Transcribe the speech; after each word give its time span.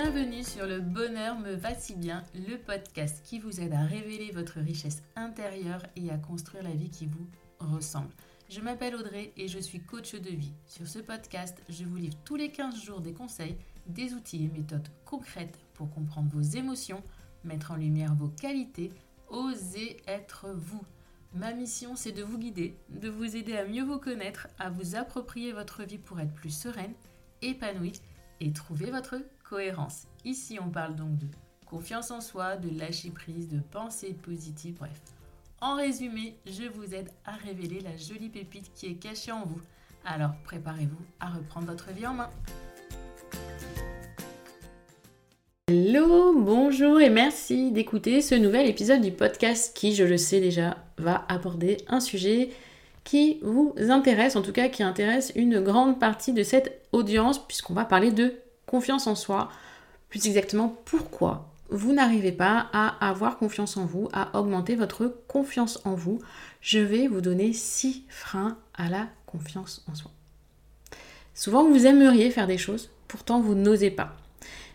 Bienvenue 0.00 0.44
sur 0.44 0.64
Le 0.64 0.80
Bonheur 0.80 1.40
me 1.40 1.54
va 1.54 1.74
si 1.74 1.96
bien, 1.96 2.22
le 2.32 2.56
podcast 2.56 3.20
qui 3.24 3.40
vous 3.40 3.60
aide 3.60 3.72
à 3.72 3.82
révéler 3.82 4.30
votre 4.30 4.60
richesse 4.60 5.02
intérieure 5.16 5.82
et 5.96 6.08
à 6.10 6.18
construire 6.18 6.62
la 6.62 6.70
vie 6.70 6.88
qui 6.88 7.06
vous 7.06 7.26
ressemble. 7.58 8.14
Je 8.48 8.60
m'appelle 8.60 8.94
Audrey 8.94 9.32
et 9.36 9.48
je 9.48 9.58
suis 9.58 9.80
coach 9.80 10.14
de 10.14 10.30
vie. 10.30 10.52
Sur 10.66 10.86
ce 10.86 11.00
podcast, 11.00 11.60
je 11.68 11.82
vous 11.82 11.96
livre 11.96 12.16
tous 12.24 12.36
les 12.36 12.52
15 12.52 12.80
jours 12.80 13.00
des 13.00 13.12
conseils, 13.12 13.56
des 13.88 14.14
outils 14.14 14.44
et 14.44 14.56
méthodes 14.56 14.86
concrètes 15.04 15.58
pour 15.74 15.90
comprendre 15.90 16.30
vos 16.32 16.42
émotions, 16.42 17.02
mettre 17.42 17.72
en 17.72 17.76
lumière 17.76 18.14
vos 18.14 18.28
qualités, 18.28 18.92
oser 19.28 19.96
être 20.06 20.46
vous. 20.54 20.84
Ma 21.34 21.52
mission, 21.52 21.96
c'est 21.96 22.12
de 22.12 22.22
vous 22.22 22.38
guider, 22.38 22.76
de 22.88 23.08
vous 23.08 23.34
aider 23.34 23.56
à 23.56 23.66
mieux 23.66 23.82
vous 23.82 23.98
connaître, 23.98 24.46
à 24.60 24.70
vous 24.70 24.94
approprier 24.94 25.50
votre 25.50 25.82
vie 25.82 25.98
pour 25.98 26.20
être 26.20 26.34
plus 26.34 26.56
sereine, 26.56 26.94
épanouie 27.42 28.00
et 28.40 28.52
trouver 28.52 28.92
votre 28.92 29.16
cohérence. 29.48 30.02
Ici, 30.24 30.58
on 30.60 30.68
parle 30.68 30.94
donc 30.94 31.16
de 31.18 31.26
confiance 31.66 32.10
en 32.10 32.20
soi, 32.20 32.56
de 32.56 32.78
lâcher 32.78 33.10
prise, 33.10 33.48
de 33.48 33.60
pensée 33.70 34.14
positive, 34.22 34.74
bref. 34.78 35.00
En 35.60 35.76
résumé, 35.76 36.36
je 36.46 36.64
vous 36.68 36.94
aide 36.94 37.08
à 37.24 37.32
révéler 37.32 37.80
la 37.80 37.96
jolie 37.96 38.28
pépite 38.28 38.70
qui 38.74 38.86
est 38.86 38.94
cachée 38.94 39.32
en 39.32 39.44
vous. 39.44 39.60
Alors 40.04 40.32
préparez-vous 40.44 41.02
à 41.20 41.30
reprendre 41.30 41.66
votre 41.66 41.90
vie 41.92 42.06
en 42.06 42.14
main. 42.14 42.30
Hello, 45.68 46.34
bonjour 46.34 47.00
et 47.00 47.10
merci 47.10 47.72
d'écouter 47.72 48.22
ce 48.22 48.34
nouvel 48.34 48.66
épisode 48.66 49.00
du 49.00 49.12
podcast 49.12 49.76
qui, 49.76 49.94
je 49.94 50.04
le 50.04 50.16
sais 50.16 50.40
déjà, 50.40 50.76
va 50.96 51.24
aborder 51.28 51.78
un 51.88 52.00
sujet 52.00 52.50
qui 53.04 53.38
vous 53.42 53.74
intéresse, 53.78 54.36
en 54.36 54.42
tout 54.42 54.52
cas 54.52 54.68
qui 54.68 54.82
intéresse 54.82 55.32
une 55.34 55.60
grande 55.60 55.98
partie 55.98 56.32
de 56.32 56.42
cette 56.42 56.86
audience, 56.92 57.38
puisqu'on 57.46 57.74
va 57.74 57.84
parler 57.84 58.12
de 58.12 58.34
confiance 58.68 59.06
en 59.06 59.14
soi, 59.14 59.50
plus 60.08 60.26
exactement 60.26 60.76
pourquoi 60.84 61.50
vous 61.70 61.92
n'arrivez 61.92 62.32
pas 62.32 62.68
à 62.72 63.08
avoir 63.08 63.36
confiance 63.36 63.76
en 63.76 63.84
vous, 63.84 64.08
à 64.12 64.38
augmenter 64.38 64.74
votre 64.74 65.06
confiance 65.26 65.80
en 65.84 65.94
vous? 65.94 66.20
Je 66.60 66.78
vais 66.78 67.08
vous 67.08 67.20
donner 67.20 67.52
six 67.52 68.04
freins 68.08 68.56
à 68.74 68.88
la 68.88 69.08
confiance 69.26 69.84
en 69.90 69.94
soi. 69.94 70.10
Souvent, 71.34 71.68
vous 71.68 71.86
aimeriez 71.86 72.30
faire 72.30 72.46
des 72.46 72.58
choses, 72.58 72.90
pourtant 73.06 73.40
vous 73.40 73.54
n'osez 73.54 73.90
pas. 73.90 74.16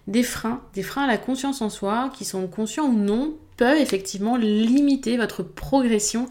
Des 0.08 0.24
freins, 0.24 0.62
des 0.74 0.84
freins 0.84 1.06
à 1.06 1.08
la 1.08 1.18
confiance 1.18 1.62
en 1.62 1.70
soi, 1.70 2.12
qui 2.16 2.26
sont 2.26 2.48
conscients 2.48 2.86
ou 2.86 2.94
non, 2.94 3.38
peuvent 3.58 3.80
effectivement 3.80 4.36
limiter 4.36 5.18
votre 5.18 5.44
progression 5.44 6.28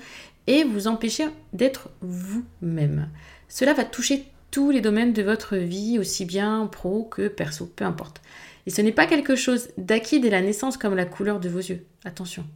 et 0.47 0.65
vous 0.65 0.87
empêcher 0.87 1.29
d'être 1.53 1.89
vous-même. 2.01 3.09
Cela 3.49 3.75
va 3.75 3.85
toucher 3.85 4.32
tous 4.53 4.71
les 4.71 4.81
domaines 4.81 5.13
de 5.13 5.23
votre 5.23 5.57
vie, 5.57 5.99
aussi 5.99 6.25
bien 6.25 6.69
pro 6.71 7.03
que 7.03 7.27
perso, 7.27 7.67
peu 7.67 7.85
importe. 7.85 8.23
Et 8.67 8.71
ce 8.71 8.81
n'est 8.81 8.93
pas 8.93 9.07
quelque 9.07 9.35
chose 9.35 9.71
d'acquis 9.77 10.21
dès 10.21 10.31
la 10.31 10.41
naissance 10.41 10.77
comme 10.77 10.95
la 10.95 11.07
couleur 11.07 11.41
de 11.41 11.49
vos 11.49 11.59
yeux. 11.59 11.85
Attention. 12.05 12.47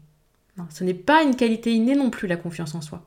Ce 0.70 0.84
n'est 0.84 0.94
pas 0.94 1.22
une 1.22 1.36
qualité 1.36 1.72
innée 1.72 1.96
non 1.96 2.10
plus 2.10 2.28
la 2.28 2.36
confiance 2.36 2.74
en 2.74 2.80
soi. 2.80 3.04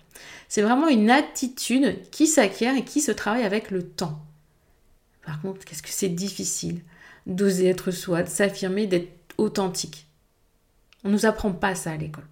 C'est 0.50 0.62
vraiment 0.62 0.88
une 0.88 1.10
attitude 1.10 1.98
qui 2.12 2.28
s'acquiert 2.28 2.76
et 2.76 2.84
qui 2.84 3.00
se 3.00 3.12
travaille 3.12 3.46
avec 3.46 3.72
le 3.72 3.84
temps. 3.84 4.20
Par 5.26 5.42
contre, 5.42 5.64
qu'est-ce 5.66 5.82
que 5.82 5.90
c'est 5.90 6.10
difficile 6.10 6.82
d'oser 7.26 7.68
être 7.68 7.92
soi, 7.92 8.24
de 8.24 8.30
s'affirmer, 8.30 8.88
d'être 8.88 9.12
authentique. 9.38 10.08
On 11.04 11.10
ne 11.10 11.14
nous 11.14 11.26
apprend 11.26 11.52
pas 11.52 11.76
ça 11.76 11.92
à 11.92 11.98
l'école. 11.98 12.28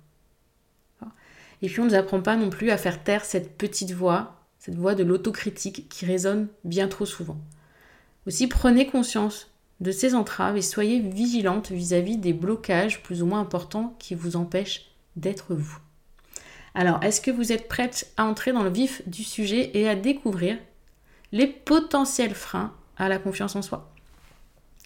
Et 1.61 1.69
puis 1.69 1.79
on 1.79 1.85
ne 1.85 1.89
nous 1.89 1.95
apprend 1.95 2.21
pas 2.21 2.35
non 2.35 2.49
plus 2.49 2.69
à 2.69 2.77
faire 2.77 3.03
taire 3.03 3.25
cette 3.25 3.57
petite 3.57 3.91
voix, 3.91 4.36
cette 4.67 4.75
voix 4.75 4.95
de 4.95 5.03
l'autocritique 5.05 5.87
qui 5.87 6.05
résonne 6.05 6.49
bien 6.65 6.89
trop 6.89 7.05
souvent. 7.05 7.37
Aussi 8.25 8.47
prenez 8.47 8.85
conscience 8.85 9.49
de 9.79 9.91
ces 9.91 10.13
entraves 10.13 10.57
et 10.57 10.61
soyez 10.61 10.99
vigilante 10.99 11.71
vis-à-vis 11.71 12.17
des 12.17 12.33
blocages 12.33 13.01
plus 13.01 13.23
ou 13.23 13.27
moins 13.27 13.39
importants 13.39 13.95
qui 13.97 14.13
vous 14.13 14.35
empêchent 14.35 14.91
d'être 15.15 15.55
vous. 15.55 15.77
Alors, 16.75 17.01
est-ce 17.01 17.21
que 17.21 17.31
vous 17.31 17.53
êtes 17.53 17.69
prête 17.69 18.11
à 18.17 18.25
entrer 18.25 18.51
dans 18.51 18.63
le 18.63 18.69
vif 18.69 19.07
du 19.07 19.23
sujet 19.23 19.71
et 19.73 19.87
à 19.87 19.95
découvrir 19.95 20.57
les 21.31 21.47
potentiels 21.47 22.35
freins 22.35 22.73
à 22.97 23.07
la 23.07 23.19
confiance 23.19 23.55
en 23.55 23.61
soi? 23.61 23.93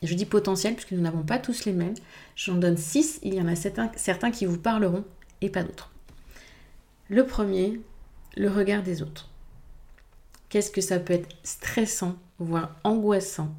Je 0.04 0.14
dis 0.14 0.28
potentiels 0.28 0.76
puisque 0.76 0.92
nous 0.92 1.02
n'avons 1.02 1.24
pas 1.24 1.40
tous 1.40 1.66
les 1.66 1.74
mêmes. 1.74 1.96
J'en 2.36 2.56
donne 2.56 2.78
six, 2.78 3.20
il 3.24 3.34
y 3.34 3.42
en 3.42 3.48
a 3.48 3.56
certains 3.56 4.32
qui 4.32 4.46
vous 4.46 4.60
parleront 4.60 5.06
et 5.42 5.50
pas 5.50 5.64
d'autres. 5.64 5.92
Le 7.10 7.26
premier, 7.26 7.82
le 8.38 8.48
regard 8.48 8.84
des 8.84 9.02
autres. 9.02 9.31
Qu'est-ce 10.52 10.70
que 10.70 10.82
ça 10.82 11.00
peut 11.00 11.14
être 11.14 11.30
stressant, 11.44 12.18
voire 12.38 12.76
angoissant, 12.84 13.56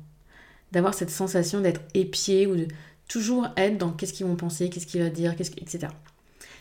d'avoir 0.73 0.93
cette 0.93 1.09
sensation 1.09 1.63
d'être 1.63 1.81
épié 1.95 2.47
ou 2.47 2.55
de 2.55 2.69
toujours 3.09 3.49
être 3.57 3.79
dans 3.79 3.93
qu'est-ce 3.93 4.13
qu'ils 4.13 4.27
vont 4.27 4.37
penser, 4.37 4.69
qu'est-ce 4.69 4.87
qu'il 4.87 5.03
va 5.03 5.09
dire, 5.09 5.35
qu'est-ce 5.35 5.53
etc. 5.53 5.89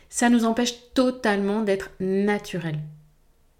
Ça 0.07 0.29
nous 0.29 0.45
empêche 0.45 0.93
totalement 0.93 1.63
d'être 1.63 1.89
naturel. 1.99 2.79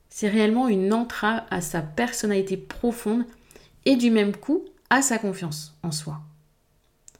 C'est 0.09 0.29
réellement 0.29 0.69
une 0.69 0.93
entrave 0.93 1.43
à 1.51 1.59
sa 1.59 1.81
personnalité 1.81 2.55
profonde 2.55 3.25
et 3.83 3.97
du 3.97 4.09
même 4.09 4.33
coup 4.33 4.63
à 4.89 5.01
sa 5.01 5.17
confiance 5.17 5.77
en 5.83 5.91
soi. 5.91 6.21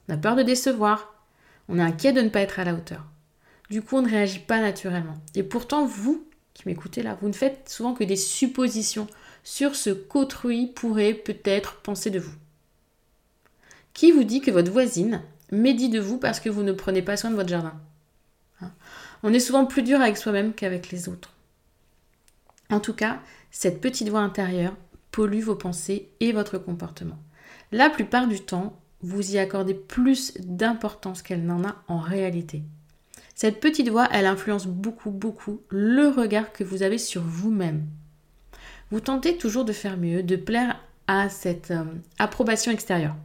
On 0.08 0.14
a 0.14 0.16
peur 0.16 0.34
de 0.34 0.42
décevoir, 0.42 1.26
on 1.68 1.78
est 1.78 1.82
inquiet 1.82 2.14
de 2.14 2.22
ne 2.22 2.30
pas 2.30 2.40
être 2.40 2.58
à 2.58 2.64
la 2.64 2.72
hauteur. 2.72 3.04
Du 3.68 3.82
coup, 3.82 3.98
on 3.98 4.02
ne 4.02 4.10
réagit 4.10 4.38
pas 4.38 4.60
naturellement. 4.60 5.18
Et 5.34 5.42
pourtant, 5.42 5.84
vous 5.84 6.26
qui 6.54 6.64
m'écoutez 6.66 7.02
là, 7.02 7.18
vous 7.20 7.28
ne 7.28 7.34
faites 7.34 7.68
souvent 7.68 7.94
que 7.94 8.04
des 8.04 8.16
suppositions 8.16 9.06
sur 9.44 9.76
ce 9.76 9.90
qu'autrui 9.90 10.66
pourrait 10.66 11.14
peut-être 11.14 11.76
penser 11.82 12.10
de 12.10 12.18
vous. 12.18 12.34
Qui 13.94 14.12
vous 14.12 14.24
dit 14.24 14.40
que 14.40 14.50
votre 14.50 14.70
voisine 14.70 15.22
médit 15.50 15.88
de 15.88 16.00
vous 16.00 16.18
parce 16.18 16.40
que 16.40 16.48
vous 16.48 16.62
ne 16.62 16.72
prenez 16.72 17.02
pas 17.02 17.16
soin 17.16 17.30
de 17.30 17.36
votre 17.36 17.48
jardin 17.48 17.74
hein? 18.60 18.70
On 19.22 19.32
est 19.32 19.40
souvent 19.40 19.66
plus 19.66 19.82
dur 19.82 20.00
avec 20.00 20.16
soi-même 20.16 20.52
qu'avec 20.52 20.90
les 20.90 21.08
autres. 21.08 21.32
En 22.70 22.80
tout 22.80 22.94
cas, 22.94 23.20
cette 23.50 23.80
petite 23.80 24.08
voix 24.08 24.20
intérieure 24.20 24.74
pollue 25.10 25.42
vos 25.42 25.54
pensées 25.54 26.08
et 26.20 26.32
votre 26.32 26.58
comportement. 26.58 27.18
La 27.70 27.90
plupart 27.90 28.26
du 28.26 28.40
temps, 28.40 28.80
vous 29.02 29.34
y 29.34 29.38
accordez 29.38 29.74
plus 29.74 30.34
d'importance 30.40 31.22
qu'elle 31.22 31.44
n'en 31.44 31.64
a 31.64 31.76
en 31.86 31.98
réalité. 31.98 32.62
Cette 33.34 33.60
petite 33.60 33.88
voix, 33.88 34.08
elle 34.12 34.26
influence 34.26 34.66
beaucoup, 34.66 35.10
beaucoup 35.10 35.60
le 35.68 36.08
regard 36.08 36.52
que 36.52 36.64
vous 36.64 36.82
avez 36.82 36.98
sur 36.98 37.22
vous-même. 37.22 37.86
Vous 38.92 39.00
tentez 39.00 39.38
toujours 39.38 39.64
de 39.64 39.72
faire 39.72 39.96
mieux, 39.96 40.22
de 40.22 40.36
plaire 40.36 40.78
à 41.06 41.30
cette 41.30 41.70
euh, 41.70 41.82
approbation 42.18 42.70
extérieure, 42.70 43.16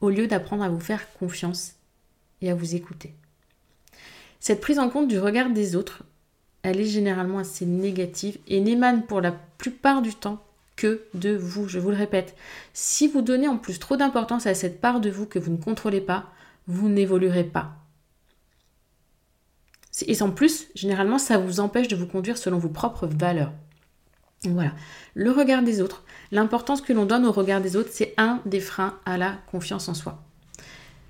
au 0.00 0.08
lieu 0.08 0.26
d'apprendre 0.26 0.62
à 0.62 0.70
vous 0.70 0.80
faire 0.80 1.12
confiance 1.18 1.74
et 2.40 2.50
à 2.50 2.54
vous 2.54 2.74
écouter. 2.74 3.14
Cette 4.40 4.62
prise 4.62 4.78
en 4.78 4.88
compte 4.88 5.08
du 5.08 5.18
regard 5.18 5.50
des 5.50 5.76
autres, 5.76 6.04
elle 6.62 6.80
est 6.80 6.86
généralement 6.86 7.38
assez 7.38 7.66
négative 7.66 8.38
et 8.48 8.60
n'émane 8.60 9.04
pour 9.04 9.20
la 9.20 9.32
plupart 9.58 10.00
du 10.00 10.14
temps 10.14 10.42
que 10.74 11.02
de 11.12 11.36
vous. 11.36 11.68
Je 11.68 11.78
vous 11.78 11.90
le 11.90 11.96
répète, 11.98 12.34
si 12.72 13.08
vous 13.08 13.20
donnez 13.20 13.48
en 13.48 13.58
plus 13.58 13.78
trop 13.78 13.98
d'importance 13.98 14.46
à 14.46 14.54
cette 14.54 14.80
part 14.80 15.02
de 15.02 15.10
vous 15.10 15.26
que 15.26 15.38
vous 15.38 15.52
ne 15.52 15.62
contrôlez 15.62 16.00
pas, 16.00 16.32
vous 16.66 16.88
n'évoluerez 16.88 17.44
pas. 17.44 17.74
Et 20.06 20.22
en 20.22 20.30
plus, 20.30 20.68
généralement, 20.74 21.18
ça 21.18 21.36
vous 21.36 21.60
empêche 21.60 21.88
de 21.88 21.96
vous 21.96 22.06
conduire 22.06 22.38
selon 22.38 22.56
vos 22.56 22.70
propres 22.70 23.06
valeurs. 23.06 23.52
Voilà. 24.44 24.72
Le 25.14 25.30
regard 25.30 25.62
des 25.62 25.80
autres, 25.80 26.04
l'importance 26.30 26.80
que 26.80 26.92
l'on 26.92 27.06
donne 27.06 27.26
au 27.26 27.32
regard 27.32 27.60
des 27.60 27.76
autres, 27.76 27.90
c'est 27.92 28.14
un 28.16 28.40
des 28.44 28.60
freins 28.60 28.98
à 29.04 29.16
la 29.16 29.38
confiance 29.50 29.88
en 29.88 29.94
soi. 29.94 30.22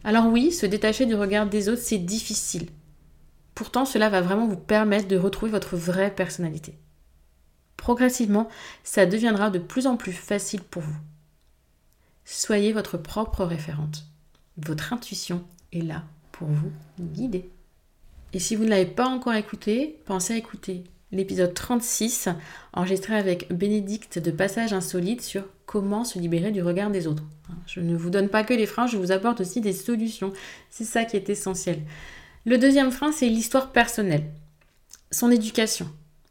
Alors 0.05 0.27
oui, 0.27 0.53
se 0.53 0.67
détacher 0.67 1.07
du 1.07 1.15
regard 1.15 1.47
des 1.47 1.69
autres, 1.69 1.83
c'est 1.83 1.99
difficile. 1.99 2.69
Pourtant, 3.55 3.85
cela 3.85 4.09
va 4.09 4.21
vraiment 4.21 4.47
vous 4.47 4.57
permettre 4.57 5.09
de 5.09 5.17
retrouver 5.17 5.53
votre 5.53 5.77
vraie 5.77 6.15
personnalité. 6.15 6.79
Progressivement, 7.77 8.49
ça 8.85 9.07
deviendra 9.07 9.51
de 9.51 9.59
plus 9.59 9.87
en 9.87 9.97
plus 9.97 10.13
facile 10.13 10.63
pour 10.63 10.83
vous. 10.83 10.97
Soyez 12.25 12.73
votre 12.73 12.97
propre 12.97 13.45
référente. 13.45 14.05
Votre 14.57 14.93
intuition 14.93 15.45
est 15.73 15.81
là 15.81 16.05
pour 16.31 16.49
vous 16.49 16.73
guider. 17.01 17.51
Et 18.33 18.39
si 18.39 18.57
vous 18.57 18.65
ne 18.65 18.71
l'avez 18.71 18.87
pas 18.87 19.07
encore 19.07 19.35
écouté, 19.35 20.01
pensez 20.07 20.35
à 20.35 20.37
écouter 20.37 20.85
l'épisode 21.13 21.53
36, 21.53 22.31
enregistré 22.73 23.15
avec 23.15 23.53
Bénédicte 23.53 24.19
de 24.19 24.31
Passage 24.31 24.73
Insolite 24.73 25.23
sur 25.23 25.45
comment 25.67 26.05
se 26.05 26.19
libérer 26.19 26.51
du 26.51 26.63
regard 26.63 26.91
des 26.91 27.07
autres. 27.07 27.25
Je 27.67 27.81
ne 27.81 27.95
vous 27.95 28.11
donne 28.11 28.29
pas 28.29 28.45
que 28.45 28.55
les 28.55 28.67
freins, 28.67 28.87
je 28.87 28.97
vous 28.97 29.13
apporte 29.13 29.41
aussi 29.41 29.61
des 29.61 29.75
solutions. 29.75 30.33
C'est 30.71 30.85
ça 30.85 31.05
qui 31.05 31.17
est 31.17 31.29
essentiel. 31.29 31.81
Le 32.47 32.59
deuxième 32.59 32.91
frein, 32.91 33.13
c'est 33.13 33.29
l'histoire 33.29 33.73
personnelle. 33.73 34.25
Son 35.11 35.31
éducation. 35.31 35.89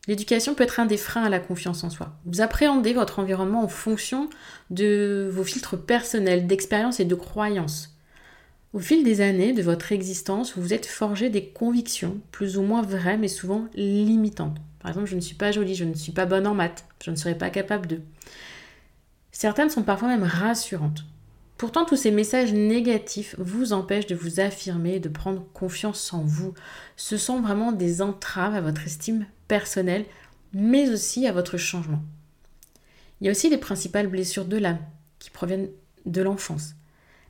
L'éducation 0.08 0.56
peut 0.56 0.64
être 0.64 0.80
un 0.80 0.88
des 0.88 0.98
freins 0.98 1.24
à 1.24 1.30
la 1.30 1.40
confiance 1.40 1.84
en 1.84 1.92
soi. 1.92 2.18
Vous 2.26 2.42
appréhendez 2.42 2.94
votre 2.94 3.20
environnement 3.20 3.64
en 3.64 3.68
fonction 3.68 4.30
de 4.72 5.30
vos 5.32 5.44
filtres 5.44 5.80
personnels, 5.80 6.48
d'expérience 6.48 7.00
et 7.00 7.06
de 7.06 7.16
croyances. 7.16 7.96
Au 8.74 8.80
fil 8.80 9.04
des 9.04 9.22
années 9.22 9.54
de 9.54 9.62
votre 9.62 9.92
existence, 9.92 10.56
vous 10.56 10.64
vous 10.64 10.74
êtes 10.74 10.88
forgé 10.88 11.30
des 11.30 11.50
convictions, 11.50 12.20
plus 12.32 12.58
ou 12.58 12.64
moins 12.64 12.82
vraies, 12.82 13.18
mais 13.18 13.28
souvent 13.28 13.68
limitantes. 13.76 14.58
Par 14.82 14.90
exemple, 14.90 15.08
je 15.08 15.16
ne 15.16 15.22
suis 15.22 15.36
pas 15.36 15.52
jolie, 15.52 15.76
je 15.76 15.86
ne 15.86 15.94
suis 15.94 16.12
pas 16.12 16.26
bonne 16.26 16.48
en 16.48 16.56
maths, 16.56 16.86
je 17.04 17.12
ne 17.12 17.16
serai 17.16 17.38
pas 17.38 17.50
capable 17.50 17.88
de. 17.88 18.02
Certaines 19.32 19.70
sont 19.70 19.84
parfois 19.84 20.08
même 20.08 20.24
rassurantes. 20.24 21.06
Pourtant, 21.58 21.86
tous 21.86 21.96
ces 21.96 22.10
messages 22.10 22.54
négatifs 22.54 23.36
vous 23.38 23.74
empêchent 23.74 24.08
de 24.08 24.16
vous 24.16 24.40
affirmer, 24.40 25.00
de 25.00 25.10
prendre 25.10 25.46
confiance 25.54 26.12
en 26.12 26.24
vous. 26.24 26.56
Ce 26.96 27.18
sont 27.18 27.40
vraiment 27.40 27.72
des 27.72 28.02
entraves 28.02 28.56
à 28.56 28.62
votre 28.62 28.84
estime 28.84 29.28
personnelle, 29.48 30.06
mais 30.54 30.90
aussi 30.90 31.28
à 31.28 31.32
votre 31.32 31.58
changement. 31.58 32.02
Il 33.20 33.26
y 33.26 33.28
a 33.28 33.32
aussi 33.32 33.50
les 33.50 33.60
principales 33.60 34.08
blessures 34.08 34.46
de 34.46 34.58
l'âme 34.58 34.80
qui 35.20 35.30
proviennent 35.30 35.70
de 36.08 36.24
l'enfance. 36.24 36.74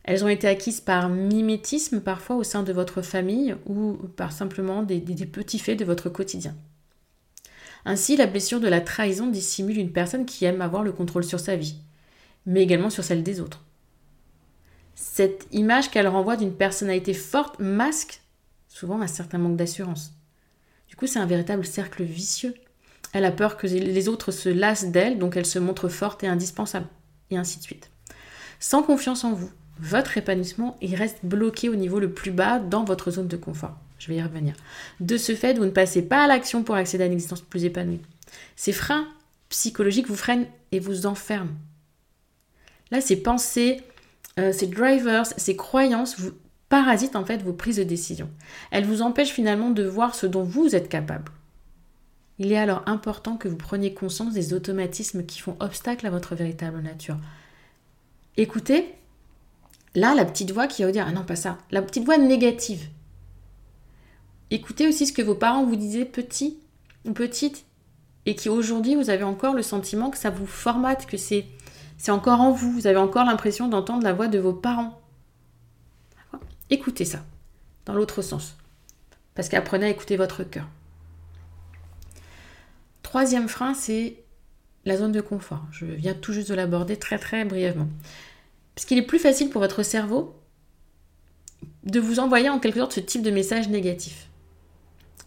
Elles 0.04 0.24
ont 0.24 0.30
été 0.30 0.48
acquises 0.48 0.80
par 0.80 1.10
mimétisme 1.10 2.00
parfois 2.00 2.38
au 2.38 2.44
sein 2.44 2.64
de 2.64 2.72
votre 2.72 3.02
famille 3.02 3.58
ou 3.66 3.94
par 4.16 4.32
simplement 4.32 4.82
des 4.82 5.02
petits 5.02 5.60
faits 5.60 5.78
de 5.78 5.86
votre 5.86 6.10
quotidien. 6.10 6.56
Ainsi, 7.86 8.16
la 8.16 8.28
blessure 8.28 8.60
de 8.60 8.68
la 8.68 8.82
trahison 8.82 9.28
dissimule 9.28 9.78
une 9.78 9.92
personne 9.92 10.26
qui 10.26 10.46
aime 10.46 10.62
avoir 10.62 10.84
le 10.84 10.92
contrôle 10.92 11.24
sur 11.24 11.40
sa 11.40 11.56
vie, 11.56 11.76
mais 12.46 12.62
également 12.62 12.90
sur 12.90 13.04
celle 13.04 13.24
des 13.24 13.40
autres. 13.40 13.64
Cette 14.96 15.48
image 15.52 15.90
qu'elle 15.90 16.08
renvoie 16.08 16.38
d'une 16.38 16.54
personnalité 16.54 17.14
forte 17.14 17.60
masque 17.60 18.22
souvent 18.68 19.02
un 19.02 19.08
certain 19.08 19.38
manque 19.38 19.58
d'assurance. 19.58 20.14
Du 20.88 20.96
coup, 20.96 21.08
c'est 21.08 21.20
un 21.20 21.26
véritable 21.26 21.66
cercle 21.66 22.04
vicieux. 22.04 22.56
Elle 23.14 23.26
a 23.26 23.32
peur 23.32 23.58
que 23.58 23.68
les 23.68 24.08
autres 24.08 24.32
se 24.32 24.50
lassent 24.50 24.92
d'elle, 24.92 25.20
donc 25.20 25.36
elle 25.36 25.46
se 25.46 25.60
montre 25.60 25.90
forte 25.90 26.24
et 26.24 26.28
indispensable, 26.28 26.88
et 27.30 27.38
ainsi 27.38 27.60
de 27.60 27.64
suite. 27.64 27.92
Sans 28.60 28.84
confiance 28.84 29.24
en 29.24 29.34
vous, 29.34 29.52
votre 29.80 30.18
épanouissement 30.18 30.78
reste 30.82 31.20
bloqué 31.24 31.68
au 31.68 31.76
niveau 31.76 32.00
le 32.00 32.14
plus 32.14 32.32
bas 32.32 32.60
dans 32.60 32.84
votre 32.84 33.12
zone 33.12 33.28
de 33.28 33.38
confort. 33.38 33.76
Je 34.02 34.08
vais 34.08 34.16
y 34.16 34.22
revenir. 34.24 34.56
De 35.00 35.16
ce 35.16 35.36
fait, 35.36 35.54
vous 35.54 35.66
ne 35.66 35.70
passez 35.70 36.02
pas 36.02 36.24
à 36.24 36.28
l'action 36.28 36.64
pour 36.64 36.74
accéder 36.74 37.04
à 37.04 37.06
une 37.06 37.14
existence 37.14 37.42
plus 37.42 37.66
épanouie. 37.66 38.02
Ces 38.56 38.72
freins 38.72 39.08
psychologiques 39.50 40.08
vous 40.08 40.16
freinent 40.16 40.48
et 40.72 40.80
vous 40.80 41.06
enferment. 41.06 41.52
Là, 42.90 43.00
ces 43.00 43.16
pensées, 43.16 43.84
euh, 44.40 44.52
ces 44.54 44.66
drivers, 44.66 45.28
ces 45.38 45.56
croyances 45.56 46.20
vous 46.20 46.32
parasitent 46.68 47.16
en 47.16 47.26
fait 47.26 47.44
vos 47.44 47.54
prises 47.54 47.76
de 47.76 47.84
décision. 47.84 48.28
Elles 48.72 48.86
vous 48.86 49.04
empêchent 49.04 49.34
finalement 49.34 49.70
de 49.70 49.84
voir 49.84 50.16
ce 50.16 50.26
dont 50.26 50.44
vous 50.44 50.76
êtes 50.76 50.90
capable. 50.90 51.32
Il 52.40 52.52
est 52.52 52.58
alors 52.58 52.82
important 52.88 53.38
que 53.38 53.48
vous 53.48 53.56
preniez 53.56 53.94
conscience 53.94 54.34
des 54.34 54.56
automatismes 54.56 55.28
qui 55.28 55.42
font 55.42 55.58
obstacle 55.60 56.08
à 56.08 56.10
votre 56.10 56.34
véritable 56.34 56.82
nature. 56.82 57.18
Écoutez, 58.36 58.96
là, 59.94 60.16
la 60.16 60.26
petite 60.26 60.54
voix 60.54 60.66
qui 60.66 60.82
va 60.82 60.88
vous 60.88 60.94
dire 60.94 61.06
Ah 61.08 61.12
non, 61.12 61.24
pas 61.24 61.36
ça. 61.36 61.60
La 61.70 61.84
petite 61.84 62.06
voix 62.06 62.18
négative. 62.18 62.88
Écoutez 64.52 64.88
aussi 64.88 65.08
ce 65.08 65.14
que 65.14 65.22
vos 65.22 65.36
parents 65.36 65.66
vous 65.66 65.78
disaient 65.78 66.06
petit 66.06 66.60
ou 67.06 67.14
petite 67.14 67.66
et 68.26 68.36
qui 68.36 68.50
aujourd'hui 68.50 68.96
vous 68.96 69.10
avez 69.10 69.24
encore 69.24 69.54
le 69.54 69.64
sentiment 69.64 70.10
que 70.10 70.18
ça 70.18 70.30
vous 70.30 70.46
formate, 70.46 71.08
que 71.08 71.18
c'est 71.18 71.46
c'est 71.98 72.12
encore 72.12 72.42
en 72.42 72.52
vous. 72.52 72.72
Vous 72.72 72.88
avez 72.88 72.98
encore 72.98 73.26
l'impression 73.26 73.68
d'entendre 73.68 74.04
la 74.04 74.14
voix 74.14 74.28
de 74.28 74.40
vos 74.40 74.54
parents. 74.54 75.00
Écoutez 76.72 77.06
ça, 77.06 77.24
dans 77.86 77.94
l'autre 77.94 78.24
sens. 78.24 78.58
Parce 79.36 79.50
qu'apprenez 79.50 79.86
à 79.86 79.90
écouter 79.90 80.18
votre 80.18 80.44
cœur. 80.44 80.68
Troisième 83.04 83.48
frein, 83.48 83.76
c'est 83.76 84.16
la 84.84 84.98
zone 84.98 85.12
de 85.12 85.22
confort. 85.22 85.64
Je 85.72 85.86
viens 85.86 86.16
tout 86.16 86.34
juste 86.34 86.50
de 86.50 86.56
l'aborder 86.56 86.98
très 86.98 87.20
très 87.20 87.46
brièvement. 87.46 87.88
Parce 88.74 88.86
qu'il 88.86 88.98
est 88.98 89.04
plus 89.06 89.20
facile 89.20 89.52
pour 89.52 89.62
votre 89.62 89.84
cerveau 89.84 90.36
de 91.84 92.00
vous 92.00 92.20
envoyer 92.20 92.50
en 92.50 92.60
quelque 92.60 92.80
sorte 92.80 92.94
ce 92.94 93.00
type 93.00 93.22
de 93.22 93.32
message 93.32 93.70
négatif. 93.70 94.31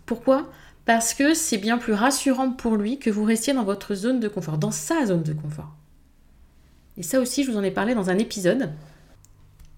Pourquoi? 0.06 0.50
Parce 0.84 1.14
que 1.14 1.32
c'est 1.34 1.58
bien 1.58 1.78
plus 1.78 1.94
rassurant 1.94 2.50
pour 2.50 2.76
lui 2.76 2.98
que 2.98 3.10
vous 3.10 3.24
restiez 3.24 3.54
dans 3.54 3.64
votre 3.64 3.94
zone 3.94 4.20
de 4.20 4.28
confort, 4.28 4.58
dans 4.58 4.70
sa 4.70 5.06
zone 5.06 5.22
de 5.22 5.32
confort. 5.32 5.74
Et 6.96 7.02
ça 7.02 7.20
aussi, 7.20 7.42
je 7.42 7.50
vous 7.50 7.56
en 7.56 7.62
ai 7.62 7.70
parlé 7.70 7.94
dans 7.94 8.10
un 8.10 8.18
épisode, 8.18 8.70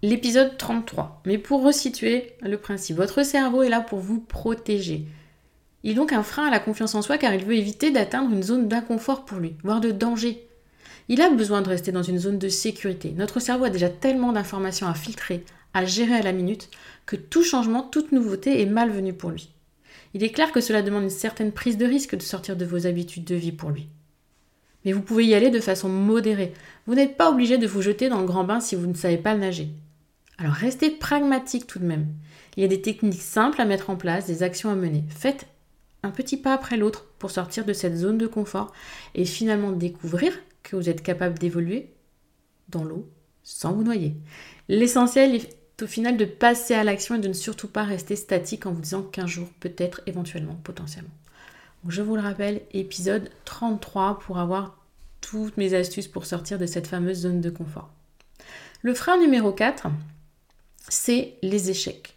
l'épisode 0.02 0.58
33. 0.58 1.22
Mais 1.26 1.38
pour 1.38 1.62
resituer 1.62 2.34
le 2.42 2.58
principe, 2.58 2.96
votre 2.96 3.22
cerveau 3.22 3.62
est 3.62 3.68
là 3.68 3.80
pour 3.80 4.00
vous 4.00 4.20
protéger. 4.20 5.06
Il 5.84 5.92
est 5.92 5.94
donc 5.94 6.12
un 6.12 6.24
frein 6.24 6.48
à 6.48 6.50
la 6.50 6.58
confiance 6.58 6.96
en 6.96 7.02
soi 7.02 7.16
car 7.16 7.32
il 7.32 7.44
veut 7.44 7.54
éviter 7.54 7.92
d'atteindre 7.92 8.32
une 8.32 8.42
zone 8.42 8.66
d'inconfort 8.66 9.24
pour 9.24 9.38
lui, 9.38 9.54
voire 9.62 9.80
de 9.80 9.92
danger. 9.92 10.48
Il 11.08 11.22
a 11.22 11.30
besoin 11.30 11.62
de 11.62 11.68
rester 11.68 11.92
dans 11.92 12.02
une 12.02 12.18
zone 12.18 12.38
de 12.38 12.48
sécurité. 12.48 13.14
Notre 13.16 13.38
cerveau 13.38 13.64
a 13.64 13.70
déjà 13.70 13.88
tellement 13.88 14.32
d'informations 14.32 14.88
à 14.88 14.94
filtrer, 14.94 15.44
à 15.72 15.84
gérer 15.84 16.14
à 16.14 16.22
la 16.22 16.32
minute, 16.32 16.68
que 17.06 17.14
tout 17.14 17.44
changement, 17.44 17.82
toute 17.82 18.10
nouveauté 18.10 18.60
est 18.60 18.66
malvenu 18.66 19.12
pour 19.12 19.30
lui. 19.30 19.50
Il 20.16 20.24
est 20.24 20.30
clair 20.30 20.50
que 20.50 20.60
cela 20.60 20.80
demande 20.80 21.04
une 21.04 21.10
certaine 21.10 21.52
prise 21.52 21.76
de 21.76 21.84
risque 21.84 22.16
de 22.16 22.22
sortir 22.22 22.56
de 22.56 22.64
vos 22.64 22.86
habitudes 22.86 23.24
de 23.24 23.34
vie 23.34 23.52
pour 23.52 23.70
lui 23.70 23.88
mais 24.86 24.92
vous 24.92 25.02
pouvez 25.02 25.26
y 25.26 25.34
aller 25.34 25.50
de 25.50 25.60
façon 25.60 25.88
modérée. 25.88 26.54
Vous 26.86 26.94
n'êtes 26.94 27.16
pas 27.16 27.28
obligé 27.28 27.58
de 27.58 27.66
vous 27.66 27.82
jeter 27.82 28.08
dans 28.08 28.20
le 28.20 28.26
grand 28.26 28.44
bain 28.44 28.60
si 28.60 28.76
vous 28.76 28.86
ne 28.86 28.94
savez 28.94 29.18
pas 29.18 29.34
nager. 29.34 29.68
Alors 30.38 30.54
restez 30.54 30.90
pragmatique 30.90 31.66
tout 31.66 31.80
de 31.80 31.84
même. 31.84 32.06
Il 32.56 32.62
y 32.62 32.64
a 32.64 32.68
des 32.68 32.80
techniques 32.80 33.20
simples 33.20 33.60
à 33.60 33.64
mettre 33.64 33.90
en 33.90 33.96
place, 33.96 34.26
des 34.26 34.44
actions 34.44 34.70
à 34.70 34.76
mener. 34.76 35.04
Faites 35.08 35.48
un 36.04 36.12
petit 36.12 36.36
pas 36.36 36.54
après 36.54 36.76
l'autre 36.76 37.06
pour 37.18 37.32
sortir 37.32 37.64
de 37.64 37.72
cette 37.72 37.96
zone 37.96 38.16
de 38.16 38.28
confort 38.28 38.72
et 39.16 39.24
finalement 39.24 39.72
découvrir 39.72 40.32
que 40.62 40.76
vous 40.76 40.88
êtes 40.88 41.02
capable 41.02 41.36
d'évoluer 41.36 41.92
dans 42.68 42.84
l'eau 42.84 43.10
sans 43.42 43.72
vous 43.72 43.82
noyer. 43.82 44.14
L'essentiel 44.68 45.34
est 45.34 45.56
au 45.82 45.86
final 45.86 46.16
de 46.16 46.24
passer 46.24 46.74
à 46.74 46.84
l'action 46.84 47.16
et 47.16 47.20
de 47.20 47.28
ne 47.28 47.32
surtout 47.32 47.68
pas 47.68 47.84
rester 47.84 48.16
statique 48.16 48.66
en 48.66 48.72
vous 48.72 48.80
disant 48.80 49.02
qu'un 49.02 49.26
jour, 49.26 49.48
peut-être, 49.60 50.00
éventuellement, 50.06 50.58
potentiellement 50.64 51.10
je 51.88 52.02
vous 52.02 52.16
le 52.16 52.22
rappelle, 52.22 52.62
épisode 52.72 53.30
33 53.44 54.18
pour 54.20 54.38
avoir 54.38 54.76
toutes 55.20 55.56
mes 55.56 55.74
astuces 55.74 56.08
pour 56.08 56.26
sortir 56.26 56.58
de 56.58 56.66
cette 56.66 56.86
fameuse 56.86 57.20
zone 57.20 57.40
de 57.40 57.50
confort. 57.50 57.90
Le 58.82 58.94
frein 58.94 59.18
numéro 59.18 59.52
4, 59.52 59.88
c'est 60.88 61.34
les 61.42 61.70
échecs. 61.70 62.16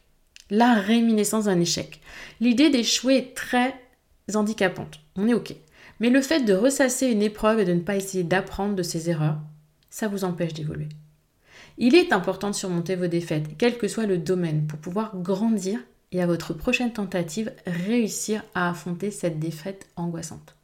La 0.49 0.73
réminiscence 0.73 1.45
d'un 1.45 1.59
échec. 1.59 2.01
L'idée 2.39 2.69
d'échouer 2.69 3.17
est 3.17 3.35
très 3.35 3.79
handicapante. 4.33 4.99
On 5.15 5.27
est 5.27 5.33
OK. 5.33 5.55
Mais 5.99 6.09
le 6.09 6.21
fait 6.21 6.41
de 6.41 6.53
ressasser 6.53 7.07
une 7.07 7.21
épreuve 7.21 7.59
et 7.59 7.65
de 7.65 7.73
ne 7.73 7.81
pas 7.81 7.95
essayer 7.95 8.23
d'apprendre 8.23 8.75
de 8.75 8.83
ses 8.83 9.09
erreurs, 9.09 9.37
ça 9.89 10.07
vous 10.07 10.23
empêche 10.23 10.53
d'évoluer. 10.53 10.89
Il 11.81 11.95
est 11.95 12.11
important 12.11 12.49
de 12.49 12.55
surmonter 12.55 12.97
vos 12.97 13.07
défaites, 13.07 13.57
quel 13.57 13.77
que 13.77 13.87
soit 13.87 14.05
le 14.05 14.17
domaine, 14.17 14.67
pour 14.67 14.77
pouvoir 14.79 15.15
grandir 15.15 15.79
et 16.11 16.21
à 16.21 16.27
votre 16.27 16.53
prochaine 16.53 16.91
tentative 16.91 17.53
réussir 17.65 18.43
à 18.53 18.69
affronter 18.69 19.11
cette 19.11 19.39
défaite 19.39 19.87
angoissante. 19.95 20.55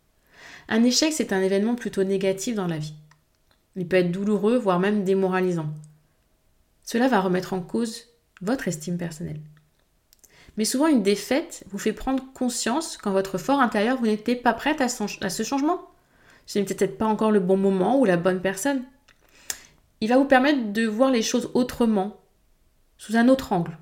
Un 0.67 0.83
échec, 0.83 1.13
c'est 1.13 1.31
un 1.31 1.41
événement 1.41 1.75
plutôt 1.75 2.03
négatif 2.03 2.55
dans 2.55 2.67
la 2.67 2.79
vie. 2.79 2.95
Il 3.77 3.87
peut 3.87 3.95
être 3.95 4.11
douloureux, 4.11 4.57
voire 4.57 4.81
même 4.81 5.05
démoralisant. 5.05 5.69
Cela 6.83 7.07
va 7.07 7.21
remettre 7.21 7.53
en 7.53 7.61
cause 7.61 8.09
votre 8.41 8.67
estime 8.67 8.97
personnelle. 8.97 9.39
Mais 10.57 10.65
souvent, 10.65 10.87
une 10.87 11.03
défaite 11.03 11.63
vous 11.69 11.77
fait 11.77 11.93
prendre 11.93 12.23
conscience 12.33 12.97
qu'en 12.97 13.11
votre 13.11 13.37
fort 13.37 13.61
intérieur, 13.61 13.97
vous 13.97 14.07
n'étiez 14.07 14.35
pas 14.35 14.53
prête 14.53 14.81
à, 14.81 14.89
ce 14.89 15.43
changement. 15.43 15.81
Ce 16.45 16.59
n'était 16.59 16.75
peut-être 16.75 16.97
pas 16.97 17.05
encore 17.05 17.31
le 17.31 17.39
bon 17.39 17.55
moment 17.55 17.97
ou 17.99 18.03
la 18.03 18.17
bonne 18.17 18.41
personne. 18.41 18.83
Il 20.01 20.09
va 20.09 20.17
vous 20.17 20.25
permettre 20.25 20.73
de 20.73 20.85
voir 20.85 21.11
les 21.11 21.21
choses 21.21 21.49
autrement, 21.53 22.21
sous 22.97 23.15
un 23.15 23.27
autre 23.27 23.53
angle. 23.53 23.77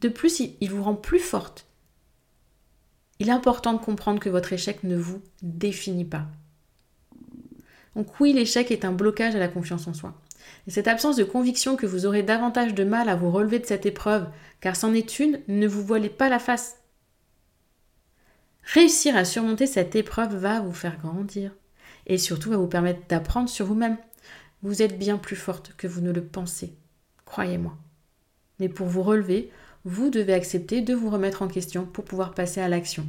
De 0.00 0.08
plus, 0.08 0.40
il 0.60 0.70
vous 0.70 0.82
rend 0.82 0.94
plus 0.94 1.18
forte. 1.18 1.66
Il 3.18 3.28
est 3.28 3.32
important 3.32 3.72
de 3.72 3.78
comprendre 3.78 4.20
que 4.20 4.28
votre 4.28 4.52
échec 4.52 4.82
ne 4.82 4.96
vous 4.96 5.22
définit 5.42 6.04
pas. 6.04 6.26
Donc 7.96 8.20
oui, 8.20 8.32
l'échec 8.32 8.70
est 8.70 8.84
un 8.84 8.92
blocage 8.92 9.36
à 9.36 9.38
la 9.38 9.48
confiance 9.48 9.86
en 9.86 9.94
soi. 9.94 10.14
Et 10.66 10.70
cette 10.70 10.88
absence 10.88 11.16
de 11.16 11.24
conviction 11.24 11.76
que 11.76 11.86
vous 11.86 12.06
aurez 12.06 12.22
davantage 12.22 12.74
de 12.74 12.84
mal 12.84 13.08
à 13.08 13.16
vous 13.16 13.30
relever 13.30 13.58
de 13.58 13.66
cette 13.66 13.86
épreuve, 13.86 14.26
car 14.60 14.76
c'en 14.76 14.92
est 14.92 15.18
une, 15.20 15.40
ne 15.48 15.66
vous 15.66 15.84
voilez 15.84 16.10
pas 16.10 16.28
la 16.28 16.38
face. 16.38 16.78
Réussir 18.62 19.16
à 19.16 19.24
surmonter 19.24 19.66
cette 19.66 19.94
épreuve 19.94 20.34
va 20.34 20.60
vous 20.60 20.72
faire 20.72 20.98
grandir 20.98 21.52
et 22.06 22.18
surtout 22.18 22.50
va 22.50 22.56
vous 22.56 22.66
permettre 22.66 23.06
d'apprendre 23.08 23.48
sur 23.48 23.66
vous-même. 23.66 23.98
Vous 24.64 24.80
êtes 24.80 24.98
bien 24.98 25.18
plus 25.18 25.36
forte 25.36 25.74
que 25.76 25.86
vous 25.86 26.00
ne 26.00 26.10
le 26.10 26.24
pensez, 26.24 26.74
croyez-moi. 27.26 27.76
Mais 28.58 28.70
pour 28.70 28.86
vous 28.86 29.02
relever, 29.02 29.50
vous 29.84 30.08
devez 30.08 30.32
accepter 30.32 30.80
de 30.80 30.94
vous 30.94 31.10
remettre 31.10 31.42
en 31.42 31.48
question 31.48 31.84
pour 31.84 32.06
pouvoir 32.06 32.32
passer 32.32 32.62
à 32.62 32.68
l'action. 32.68 33.06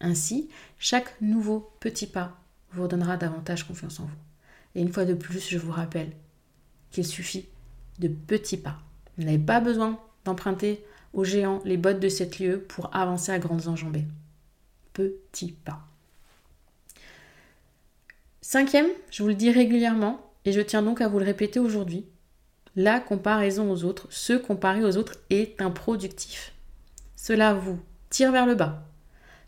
Ainsi, 0.00 0.48
chaque 0.78 1.20
nouveau 1.20 1.72
petit 1.80 2.06
pas 2.06 2.40
vous 2.70 2.86
donnera 2.86 3.16
davantage 3.16 3.66
confiance 3.66 3.98
en 3.98 4.04
vous. 4.04 4.16
Et 4.76 4.80
une 4.80 4.92
fois 4.92 5.04
de 5.04 5.14
plus, 5.14 5.48
je 5.48 5.58
vous 5.58 5.72
rappelle 5.72 6.12
qu'il 6.92 7.04
suffit 7.04 7.48
de 7.98 8.06
petits 8.06 8.58
pas. 8.58 8.78
Vous 9.18 9.24
n'avez 9.24 9.40
pas 9.40 9.58
besoin 9.58 9.98
d'emprunter 10.24 10.84
aux 11.14 11.24
géants 11.24 11.62
les 11.64 11.76
bottes 11.76 11.98
de 11.98 12.08
cette 12.08 12.38
lieu 12.38 12.60
pour 12.60 12.94
avancer 12.94 13.32
à 13.32 13.40
grandes 13.40 13.66
enjambées. 13.66 14.06
Petits 14.92 15.50
pas. 15.50 15.89
Cinquième, 18.42 18.88
je 19.10 19.22
vous 19.22 19.28
le 19.28 19.34
dis 19.34 19.50
régulièrement, 19.50 20.32
et 20.46 20.52
je 20.52 20.60
tiens 20.60 20.82
donc 20.82 21.00
à 21.00 21.08
vous 21.08 21.18
le 21.18 21.26
répéter 21.26 21.60
aujourd'hui, 21.60 22.06
la 22.74 23.00
comparaison 23.00 23.70
aux 23.70 23.84
autres, 23.84 24.06
se 24.10 24.32
comparer 24.32 24.82
aux 24.82 24.96
autres 24.96 25.16
est 25.28 25.60
improductif. 25.60 26.52
Cela 27.16 27.52
vous 27.52 27.78
tire 28.08 28.32
vers 28.32 28.46
le 28.46 28.54
bas. 28.54 28.86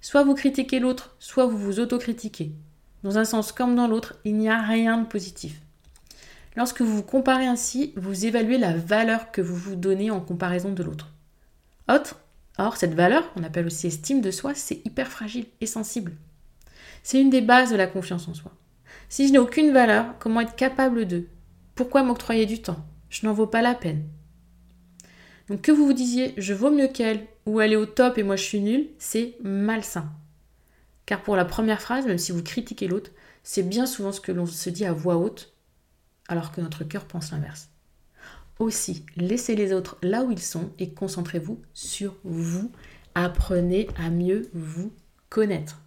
Soit 0.00 0.24
vous 0.24 0.34
critiquez 0.34 0.78
l'autre, 0.80 1.16
soit 1.20 1.46
vous 1.46 1.56
vous 1.56 1.80
autocritiquez. 1.80 2.52
Dans 3.02 3.16
un 3.16 3.24
sens 3.24 3.52
comme 3.52 3.76
dans 3.76 3.88
l'autre, 3.88 4.16
il 4.24 4.36
n'y 4.36 4.50
a 4.50 4.60
rien 4.60 4.98
de 4.98 5.06
positif. 5.06 5.60
Lorsque 6.56 6.82
vous 6.82 6.96
vous 6.96 7.02
comparez 7.02 7.46
ainsi, 7.46 7.94
vous 7.96 8.26
évaluez 8.26 8.58
la 8.58 8.76
valeur 8.76 9.30
que 9.30 9.40
vous 9.40 9.56
vous 9.56 9.76
donnez 9.76 10.10
en 10.10 10.20
comparaison 10.20 10.72
de 10.72 10.82
l'autre. 10.82 11.12
Autre, 11.88 12.20
or, 12.58 12.76
cette 12.76 12.94
valeur, 12.94 13.30
on 13.36 13.42
appelle 13.42 13.66
aussi 13.66 13.86
estime 13.86 14.20
de 14.20 14.30
soi, 14.30 14.54
c'est 14.54 14.84
hyper 14.84 15.08
fragile 15.08 15.46
et 15.62 15.66
sensible. 15.66 16.12
C'est 17.02 17.20
une 17.20 17.30
des 17.30 17.40
bases 17.40 17.70
de 17.70 17.76
la 17.76 17.86
confiance 17.86 18.28
en 18.28 18.34
soi. 18.34 18.52
Si 19.12 19.28
je 19.28 19.32
n'ai 19.34 19.38
aucune 19.38 19.74
valeur, 19.74 20.18
comment 20.18 20.40
être 20.40 20.56
capable 20.56 21.06
de? 21.06 21.26
Pourquoi 21.74 22.02
m'octroyer 22.02 22.46
du 22.46 22.62
temps? 22.62 22.82
Je 23.10 23.26
n'en 23.26 23.34
vaux 23.34 23.46
pas 23.46 23.60
la 23.60 23.74
peine. 23.74 24.08
Donc 25.48 25.60
que 25.60 25.70
vous 25.70 25.84
vous 25.84 25.92
disiez 25.92 26.32
je 26.38 26.54
vaux 26.54 26.70
mieux 26.70 26.88
qu'elle 26.88 27.26
ou 27.44 27.60
elle 27.60 27.74
est 27.74 27.76
au 27.76 27.84
top 27.84 28.16
et 28.16 28.22
moi 28.22 28.36
je 28.36 28.44
suis 28.44 28.62
nulle, 28.62 28.88
c'est 28.98 29.36
malsain. 29.42 30.10
Car 31.04 31.22
pour 31.22 31.36
la 31.36 31.44
première 31.44 31.82
phrase, 31.82 32.06
même 32.06 32.16
si 32.16 32.32
vous 32.32 32.42
critiquez 32.42 32.88
l'autre, 32.88 33.10
c'est 33.42 33.62
bien 33.62 33.84
souvent 33.84 34.12
ce 34.12 34.20
que 34.22 34.32
l'on 34.32 34.46
se 34.46 34.70
dit 34.70 34.86
à 34.86 34.94
voix 34.94 35.18
haute, 35.18 35.52
alors 36.28 36.50
que 36.50 36.62
notre 36.62 36.82
cœur 36.82 37.04
pense 37.04 37.32
l'inverse. 37.32 37.68
Aussi, 38.58 39.04
laissez 39.18 39.54
les 39.56 39.74
autres 39.74 39.98
là 40.00 40.22
où 40.22 40.30
ils 40.30 40.40
sont 40.40 40.72
et 40.78 40.94
concentrez-vous 40.94 41.60
sur 41.74 42.16
vous. 42.24 42.72
Apprenez 43.14 43.88
à 43.98 44.08
mieux 44.08 44.48
vous 44.54 44.90
connaître. 45.28 45.82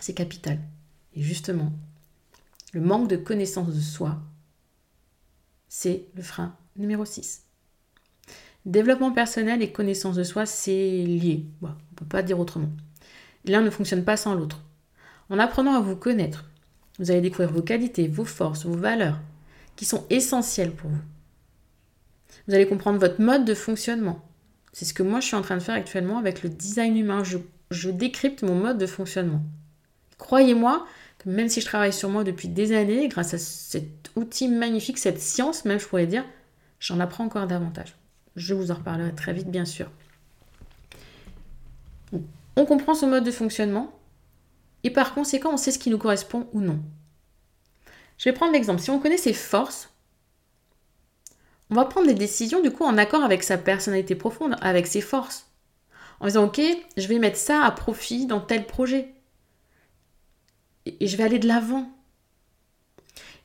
C'est 0.00 0.14
capital. 0.14 0.60
Et 1.14 1.22
justement, 1.22 1.72
le 2.72 2.80
manque 2.80 3.08
de 3.08 3.16
connaissance 3.16 3.74
de 3.74 3.80
soi, 3.80 4.18
c'est 5.68 6.06
le 6.14 6.22
frein 6.22 6.56
numéro 6.76 7.04
6. 7.04 7.42
Développement 8.66 9.12
personnel 9.12 9.62
et 9.62 9.72
connaissance 9.72 10.16
de 10.16 10.24
soi, 10.24 10.46
c'est 10.46 10.72
lié. 11.04 11.44
on 11.62 11.68
ne 11.68 11.72
peut 11.96 12.06
pas 12.06 12.22
dire 12.22 12.40
autrement. 12.40 12.70
L'un 13.44 13.60
ne 13.60 13.70
fonctionne 13.70 14.04
pas 14.04 14.16
sans 14.16 14.34
l'autre. 14.34 14.62
En 15.28 15.38
apprenant 15.38 15.74
à 15.74 15.80
vous 15.80 15.96
connaître, 15.96 16.44
vous 16.98 17.10
allez 17.10 17.20
découvrir 17.20 17.52
vos 17.52 17.62
qualités, 17.62 18.08
vos 18.08 18.24
forces, 18.24 18.64
vos 18.64 18.76
valeurs, 18.76 19.20
qui 19.76 19.84
sont 19.84 20.06
essentielles 20.10 20.72
pour 20.72 20.90
vous. 20.90 21.02
Vous 22.46 22.54
allez 22.54 22.66
comprendre 22.66 22.98
votre 22.98 23.20
mode 23.20 23.44
de 23.44 23.54
fonctionnement. 23.54 24.24
C'est 24.72 24.84
ce 24.84 24.94
que 24.94 25.02
moi 25.02 25.20
je 25.20 25.26
suis 25.26 25.36
en 25.36 25.42
train 25.42 25.56
de 25.56 25.62
faire 25.62 25.74
actuellement 25.74 26.18
avec 26.18 26.42
le 26.42 26.48
design 26.48 26.96
humain. 26.96 27.22
Je, 27.24 27.90
décrypte 27.90 28.42
mon 28.42 28.54
mode 28.54 28.78
de 28.78 28.86
fonctionnement. 28.86 29.42
Croyez-moi 30.18 30.86
même 31.26 31.48
si 31.48 31.60
je 31.60 31.66
travaille 31.66 31.92
sur 31.92 32.08
moi 32.08 32.24
depuis 32.24 32.48
des 32.48 32.72
années, 32.72 33.08
grâce 33.08 33.34
à 33.34 33.38
cet 33.38 34.10
outil 34.16 34.48
magnifique, 34.48 34.98
cette 34.98 35.20
science 35.20 35.64
même 35.64 35.80
je 35.80 35.86
pourrais 35.86 36.06
dire, 36.06 36.24
j'en 36.80 37.00
apprends 37.00 37.24
encore 37.24 37.46
davantage. 37.46 37.96
Je 38.36 38.54
vous 38.54 38.70
en 38.70 38.74
reparlerai 38.74 39.14
très 39.14 39.32
vite 39.32 39.50
bien 39.50 39.64
sûr. 39.64 39.90
On 42.56 42.66
comprend 42.66 42.94
son 42.94 43.08
mode 43.08 43.24
de 43.24 43.30
fonctionnement 43.30 43.98
et 44.82 44.90
par 44.90 45.14
conséquent 45.14 45.54
on 45.54 45.56
sait 45.56 45.72
ce 45.72 45.78
qui 45.78 45.90
nous 45.90 45.98
correspond 45.98 46.48
ou 46.52 46.60
non. 46.60 46.80
Je 48.18 48.28
vais 48.28 48.32
prendre 48.34 48.52
l'exemple. 48.52 48.80
Si 48.80 48.90
on 48.90 49.00
connaît 49.00 49.16
ses 49.16 49.32
forces, 49.32 49.90
on 51.70 51.74
va 51.74 51.84
prendre 51.86 52.06
des 52.06 52.14
décisions 52.14 52.60
du 52.60 52.70
coup 52.70 52.84
en 52.84 52.98
accord 52.98 53.24
avec 53.24 53.42
sa 53.42 53.58
personnalité 53.58 54.14
profonde, 54.14 54.56
avec 54.60 54.86
ses 54.86 55.00
forces. 55.00 55.50
En 56.20 56.26
disant 56.26 56.44
ok, 56.44 56.60
je 56.96 57.08
vais 57.08 57.18
mettre 57.18 57.38
ça 57.38 57.64
à 57.64 57.70
profit 57.70 58.26
dans 58.26 58.40
tel 58.40 58.66
projet. 58.66 59.13
Et 60.86 61.06
je 61.06 61.16
vais 61.16 61.24
aller 61.24 61.38
de 61.38 61.48
l'avant. 61.48 61.90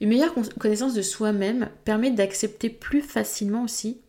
Une 0.01 0.09
meilleure 0.09 0.33
connaissance 0.59 0.93
de 0.93 1.01
soi-même 1.01 1.69
permet 1.83 2.11
d'accepter 2.11 2.69
plus 2.69 3.01
facilement 3.01 3.63
aussi 3.63 4.01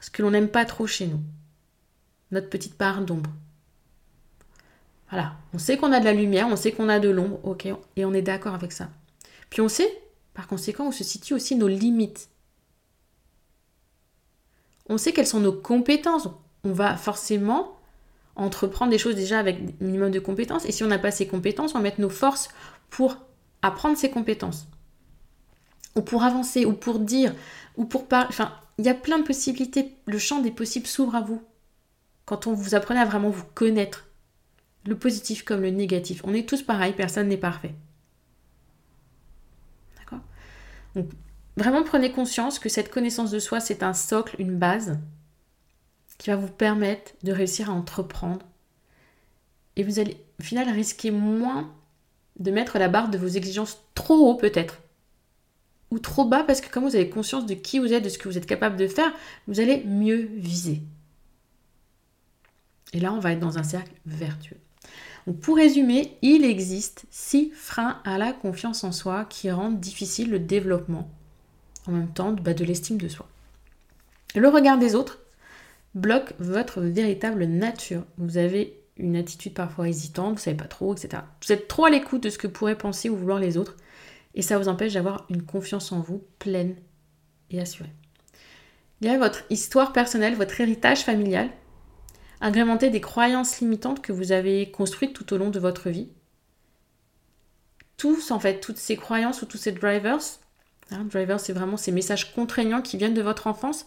ce 0.00 0.10
que 0.10 0.22
l'on 0.22 0.30
n'aime 0.30 0.48
pas 0.48 0.64
trop 0.64 0.86
chez 0.86 1.06
nous. 1.06 1.20
Notre 2.30 2.50
petite 2.50 2.76
part 2.76 3.02
d'ombre. 3.02 3.30
Voilà, 5.10 5.36
on 5.52 5.58
sait 5.58 5.76
qu'on 5.76 5.92
a 5.92 6.00
de 6.00 6.04
la 6.04 6.12
lumière, 6.12 6.48
on 6.48 6.56
sait 6.56 6.72
qu'on 6.72 6.88
a 6.88 6.98
de 6.98 7.08
l'ombre, 7.08 7.38
ok, 7.44 7.68
et 7.96 8.04
on 8.04 8.12
est 8.12 8.22
d'accord 8.22 8.54
avec 8.54 8.72
ça. 8.72 8.90
Puis 9.50 9.60
on 9.60 9.68
sait, 9.68 10.02
par 10.32 10.48
conséquent, 10.48 10.88
où 10.88 10.92
se 10.92 11.04
situent 11.04 11.34
aussi 11.34 11.56
nos 11.56 11.68
limites. 11.68 12.28
On 14.88 14.98
sait 14.98 15.12
quelles 15.12 15.26
sont 15.26 15.40
nos 15.40 15.52
compétences. 15.52 16.28
On 16.64 16.72
va 16.72 16.96
forcément 16.96 17.73
entreprendre 18.36 18.90
des 18.90 18.98
choses 18.98 19.14
déjà 19.14 19.38
avec 19.38 19.58
un 19.58 19.84
minimum 19.84 20.10
de 20.10 20.18
compétences. 20.18 20.64
Et 20.64 20.72
si 20.72 20.82
on 20.84 20.88
n'a 20.88 20.98
pas 20.98 21.10
ces 21.10 21.26
compétences, 21.26 21.74
on 21.74 21.78
va 21.78 21.84
mettre 21.84 22.00
nos 22.00 22.10
forces 22.10 22.48
pour 22.90 23.16
apprendre 23.62 23.96
ces 23.96 24.10
compétences. 24.10 24.66
Ou 25.96 26.02
pour 26.02 26.24
avancer, 26.24 26.64
ou 26.64 26.72
pour 26.72 26.98
dire, 26.98 27.34
ou 27.76 27.84
pour 27.84 28.08
parler. 28.08 28.28
Enfin, 28.30 28.52
il 28.78 28.84
y 28.84 28.88
a 28.88 28.94
plein 28.94 29.18
de 29.18 29.24
possibilités. 29.24 29.94
Le 30.06 30.18
champ 30.18 30.40
des 30.40 30.50
possibles 30.50 30.86
s'ouvre 30.86 31.14
à 31.14 31.20
vous. 31.20 31.42
Quand 32.24 32.46
on 32.46 32.54
vous 32.54 32.74
apprenez 32.74 33.00
à 33.00 33.04
vraiment 33.04 33.30
vous 33.30 33.44
connaître. 33.54 34.06
Le 34.86 34.98
positif 34.98 35.44
comme 35.44 35.62
le 35.62 35.70
négatif. 35.70 36.20
On 36.24 36.34
est 36.34 36.48
tous 36.48 36.62
pareils, 36.62 36.92
personne 36.92 37.28
n'est 37.28 37.36
parfait. 37.36 37.74
D'accord? 39.98 40.20
Donc, 40.94 41.10
vraiment 41.56 41.84
prenez 41.84 42.12
conscience 42.12 42.58
que 42.58 42.68
cette 42.68 42.90
connaissance 42.90 43.30
de 43.30 43.38
soi, 43.38 43.60
c'est 43.60 43.82
un 43.82 43.94
socle, 43.94 44.36
une 44.38 44.58
base 44.58 44.98
qui 46.24 46.30
va 46.30 46.36
vous 46.36 46.48
permettre 46.48 47.12
de 47.22 47.32
réussir 47.32 47.68
à 47.68 47.74
entreprendre. 47.74 48.46
Et 49.76 49.82
vous 49.82 49.98
allez 49.98 50.16
au 50.40 50.42
final 50.42 50.70
risquer 50.70 51.10
moins 51.10 51.70
de 52.38 52.50
mettre 52.50 52.78
la 52.78 52.88
barre 52.88 53.10
de 53.10 53.18
vos 53.18 53.26
exigences 53.26 53.84
trop 53.94 54.30
haut 54.30 54.34
peut-être. 54.34 54.80
Ou 55.90 55.98
trop 55.98 56.24
bas 56.24 56.42
parce 56.42 56.62
que 56.62 56.70
comme 56.70 56.84
vous 56.84 56.96
avez 56.96 57.10
conscience 57.10 57.44
de 57.44 57.52
qui 57.52 57.78
vous 57.78 57.92
êtes, 57.92 58.02
de 58.02 58.08
ce 58.08 58.16
que 58.16 58.26
vous 58.26 58.38
êtes 58.38 58.46
capable 58.46 58.78
de 58.78 58.88
faire, 58.88 59.12
vous 59.48 59.60
allez 59.60 59.84
mieux 59.84 60.30
viser. 60.36 60.80
Et 62.94 63.00
là, 63.00 63.12
on 63.12 63.18
va 63.18 63.32
être 63.32 63.40
dans 63.40 63.58
un 63.58 63.62
cercle 63.62 63.92
vertueux. 64.06 64.56
Donc 65.26 65.40
pour 65.40 65.56
résumer, 65.56 66.16
il 66.22 66.46
existe 66.46 67.04
six 67.10 67.50
freins 67.52 68.00
à 68.06 68.16
la 68.16 68.32
confiance 68.32 68.82
en 68.82 68.92
soi 68.92 69.26
qui 69.26 69.50
rendent 69.50 69.78
difficile 69.78 70.30
le 70.30 70.38
développement, 70.38 71.10
en 71.86 71.92
même 71.92 72.14
temps 72.14 72.32
bah, 72.32 72.54
de 72.54 72.64
l'estime 72.64 72.96
de 72.96 73.08
soi. 73.08 73.28
Le 74.34 74.48
regard 74.48 74.78
des 74.78 74.94
autres 74.94 75.18
bloque 75.94 76.34
votre 76.38 76.80
véritable 76.80 77.44
nature. 77.44 78.04
Vous 78.18 78.36
avez 78.36 78.80
une 78.96 79.16
attitude 79.16 79.54
parfois 79.54 79.88
hésitante, 79.88 80.28
vous 80.28 80.34
ne 80.34 80.40
savez 80.40 80.56
pas 80.56 80.64
trop, 80.64 80.94
etc. 80.94 81.22
Vous 81.44 81.52
êtes 81.52 81.68
trop 81.68 81.86
à 81.86 81.90
l'écoute 81.90 82.22
de 82.22 82.30
ce 82.30 82.38
que 82.38 82.46
pourraient 82.46 82.78
penser 82.78 83.08
ou 83.08 83.16
vouloir 83.16 83.38
les 83.38 83.56
autres, 83.56 83.76
et 84.34 84.42
ça 84.42 84.58
vous 84.58 84.68
empêche 84.68 84.94
d'avoir 84.94 85.26
une 85.30 85.42
confiance 85.42 85.92
en 85.92 86.00
vous 86.00 86.24
pleine 86.38 86.76
et 87.50 87.60
assurée. 87.60 87.92
Il 89.00 89.08
y 89.08 89.10
a 89.10 89.18
votre 89.18 89.44
histoire 89.50 89.92
personnelle, 89.92 90.36
votre 90.36 90.60
héritage 90.60 91.02
familial, 91.02 91.50
agrémenté 92.40 92.90
des 92.90 93.00
croyances 93.00 93.60
limitantes 93.60 94.00
que 94.00 94.12
vous 94.12 94.32
avez 94.32 94.70
construites 94.70 95.12
tout 95.12 95.32
au 95.32 95.38
long 95.38 95.50
de 95.50 95.58
votre 95.58 95.90
vie. 95.90 96.08
Tous, 97.96 98.30
en 98.30 98.38
fait, 98.38 98.60
toutes 98.60 98.78
ces 98.78 98.96
croyances 98.96 99.42
ou 99.42 99.46
tous 99.46 99.58
ces 99.58 99.72
drivers, 99.72 100.20
hein, 100.90 101.04
drivers, 101.04 101.40
c'est 101.40 101.52
vraiment 101.52 101.76
ces 101.76 101.92
messages 101.92 102.34
contraignants 102.34 102.82
qui 102.82 102.96
viennent 102.96 103.14
de 103.14 103.22
votre 103.22 103.46
enfance, 103.46 103.86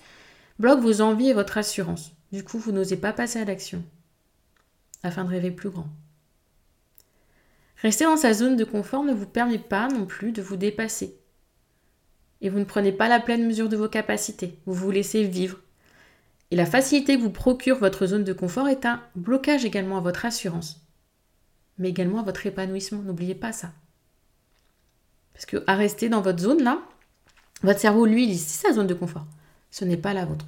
bloque 0.60 0.82
vos 0.82 1.02
envies 1.02 1.30
et 1.30 1.34
votre 1.34 1.58
assurance. 1.58 2.12
Du 2.32 2.44
coup, 2.44 2.58
vous 2.58 2.72
n'osez 2.72 2.98
pas 2.98 3.14
passer 3.14 3.40
à 3.40 3.46
l'action 3.46 3.84
afin 5.04 5.24
de 5.24 5.30
rêver 5.30 5.52
plus 5.52 5.70
grand. 5.70 5.88
Rester 7.82 8.06
dans 8.06 8.18
sa 8.18 8.34
zone 8.34 8.56
de 8.56 8.64
confort 8.64 9.04
ne 9.04 9.14
vous 9.14 9.28
permet 9.28 9.60
pas 9.60 9.88
non 9.88 10.06
plus 10.06 10.32
de 10.32 10.42
vous 10.42 10.58
dépasser. 10.58 11.20
Et 12.42 12.50
vous 12.50 12.60
ne 12.60 12.66
prenez 12.66 12.92
pas 12.92 13.08
la 13.08 13.20
pleine 13.20 13.46
mesure 13.46 13.70
de 13.70 13.78
vos 13.78 13.88
capacités. 13.88 14.60
Vous 14.66 14.74
vous 14.74 14.92
laissez 14.92 15.24
vivre. 15.24 15.60
Et 16.50 16.56
la 16.56 16.66
facilité 16.66 17.18
que 17.18 17.22
vous 17.22 17.30
procure 17.30 17.78
votre 17.78 18.06
zone 18.08 18.24
de 18.24 18.34
confort 18.34 18.68
est 18.68 18.86
un 18.86 19.02
blocage 19.16 19.66
également 19.66 19.98
à 19.98 20.02
votre 20.02 20.26
assurance. 20.26 20.82
Mais 21.78 21.90
également 21.90 22.20
à 22.20 22.24
votre 22.24 22.46
épanouissement. 22.46 23.02
N'oubliez 23.02 23.36
pas 23.36 23.52
ça. 23.52 23.72
Parce 25.34 25.46
que 25.46 25.64
à 25.68 25.76
rester 25.76 26.10
dans 26.10 26.22
votre 26.22 26.40
zone 26.40 26.64
là, 26.64 26.82
votre 27.62 27.80
cerveau, 27.80 28.06
lui, 28.06 28.28
il 28.28 28.38
c'est 28.38 28.68
sa 28.68 28.74
zone 28.74 28.88
de 28.88 28.94
confort 28.94 29.28
ce 29.72 29.86
n'est 29.86 29.98
pas 29.98 30.14
la 30.14 30.26
vôtre. 30.26 30.46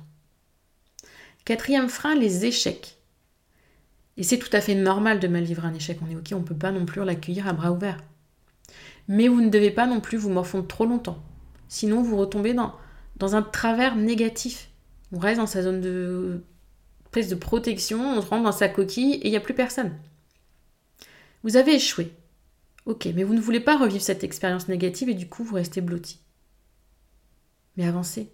Quatrième 1.46 1.90
frein, 1.90 2.16
les 2.16 2.46
échecs. 2.46 2.98
Et 4.18 4.24
c'est 4.24 4.38
tout 4.38 4.50
à 4.52 4.62
fait 4.62 4.76
normal 4.76 5.20
de 5.20 5.28
mal 5.28 5.44
vivre 5.44 5.66
un 5.66 5.74
échec. 5.74 5.98
On 6.06 6.12
est 6.12 6.16
ok, 6.16 6.28
on 6.34 6.40
ne 6.40 6.46
peut 6.46 6.56
pas 6.56 6.72
non 6.72 6.86
plus 6.86 7.04
l'accueillir 7.04 7.48
à 7.48 7.54
bras 7.54 7.72
ouverts. 7.72 8.04
Mais 9.08 9.28
vous 9.28 9.42
ne 9.42 9.50
devez 9.50 9.72
pas 9.72 9.88
non 9.88 10.02
plus 10.02 10.18
vous 10.18 10.30
morfondre 10.30 10.68
trop 10.68 10.86
longtemps. 10.86 11.24
Sinon, 11.70 12.04
vous 12.04 12.18
retombez 12.18 12.54
dans, 12.54 12.76
un 13.36 13.42
travers 13.42 13.96
négatif. 13.96 14.70
On 15.12 15.20
reste 15.20 15.40
dans 15.40 15.48
sa 15.48 15.64
zone 15.64 15.82
de 15.82 16.44
prise 17.12 17.30
de 17.30 17.36
protection, 17.36 18.18
on 18.18 18.22
se 18.22 18.28
rentre 18.28 18.44
dans 18.44 18.52
sa 18.52 18.70
coquille 18.70 19.14
et 19.14 19.28
il 19.28 19.32
n'y 19.32 19.38
a 19.38 19.42
plus 19.42 19.56
personne. 19.56 19.98
Vous 21.44 21.56
avez 21.56 21.74
échoué. 21.74 22.14
Ok, 22.86 23.08
mais 23.16 23.24
vous 23.24 23.34
ne 23.34 23.42
voulez 23.42 23.60
pas 23.60 23.78
revivre 23.78 24.04
cette 24.04 24.24
expérience 24.24 24.68
négative 24.68 25.10
et 25.10 25.16
du 25.16 25.28
coup 25.28 25.44
vous 25.44 25.56
restez 25.56 25.82
blotti. 25.82 26.20
Mais 27.78 27.88
avancez 27.88 28.32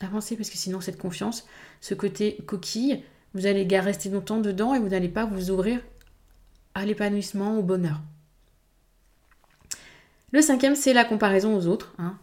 avancez 0.00 0.36
parce 0.36 0.50
que 0.50 0.56
sinon 0.56 0.80
cette 0.80 0.98
confiance, 0.98 1.46
ce 1.80 1.94
côté 1.94 2.38
coquille, 2.46 3.02
vous 3.34 3.46
allez 3.46 3.66
rester 3.78 4.08
longtemps 4.08 4.40
dedans 4.40 4.74
et 4.74 4.78
vous 4.78 4.88
n'allez 4.88 5.08
pas 5.08 5.24
vous 5.24 5.50
ouvrir 5.50 5.80
à 6.74 6.84
l'épanouissement, 6.84 7.58
au 7.58 7.62
bonheur. 7.62 8.00
Le 10.32 10.42
cinquième, 10.42 10.76
c'est 10.76 10.92
la 10.92 11.04
comparaison 11.04 11.56
aux 11.56 11.66
autres. 11.66 11.92
Hein. 11.98 12.16